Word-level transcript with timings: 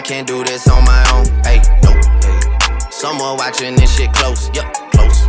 I 0.00 0.02
can't 0.02 0.26
do 0.26 0.42
this 0.44 0.66
on 0.66 0.82
my 0.86 1.04
own. 1.12 1.26
Hey, 1.44 1.60
no, 1.82 1.92
hey. 2.24 2.90
Someone 2.90 3.36
watching 3.36 3.74
this 3.74 3.94
shit 3.94 4.10
close, 4.14 4.48
yup, 4.56 4.72
close. 4.92 5.26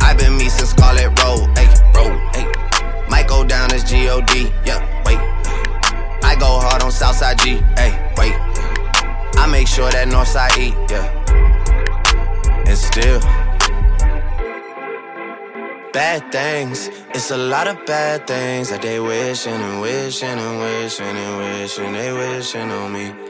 I've 0.00 0.16
been 0.16 0.36
me 0.36 0.48
since 0.48 0.70
Scarlett 0.70 1.10
Road, 1.18 1.50
hey, 1.58 1.66
road, 1.96 2.16
hey. 2.32 2.46
Might 3.08 3.26
go 3.26 3.42
down 3.44 3.72
as 3.72 3.82
G-O-D, 3.82 4.52
yup, 4.64 4.80
wait. 5.04 5.18
I 6.22 6.36
go 6.38 6.60
hard 6.60 6.84
on 6.84 6.92
Southside 6.92 7.38
G, 7.38 7.56
hey, 7.76 7.90
wait. 8.16 8.36
I 9.34 9.48
make 9.50 9.66
sure 9.66 9.90
that 9.90 10.06
Northside 10.06 10.56
eat, 10.56 10.76
yeah. 10.88 11.10
And 12.68 12.78
still, 12.78 13.18
bad 15.92 16.30
things. 16.30 16.90
It's 17.12 17.32
a 17.32 17.36
lot 17.36 17.66
of 17.66 17.84
bad 17.86 18.28
things 18.28 18.70
that 18.70 18.82
they 18.82 19.00
wishing 19.00 19.52
and 19.52 19.80
wishing 19.80 20.28
and 20.28 20.60
wishing 20.60 21.06
and 21.06 21.36
wishing 21.38 21.92
they 21.92 22.12
wishing 22.12 22.70
on 22.70 22.92
me. 22.92 23.29